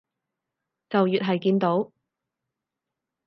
[0.89, 1.91] 就越係見到